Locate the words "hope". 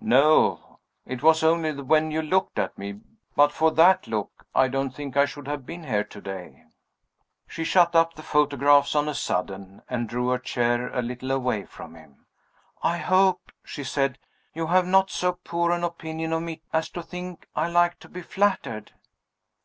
12.98-13.52